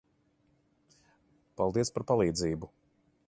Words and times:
Paldies 1.61 1.95
par 1.99 2.07
palīdzību. 2.13 2.73